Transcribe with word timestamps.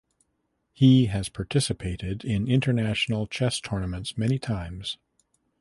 He 0.73 1.05
has 1.05 1.29
participated 1.29 2.25
in 2.25 2.47
international 2.47 3.27
chess 3.27 3.59
tournaments 3.59 4.17
many 4.17 4.39
times. 4.39 4.97